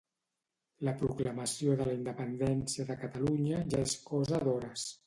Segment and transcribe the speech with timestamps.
[0.87, 4.93] La proclamació de la independència de Catalunya ja és cosa d'hores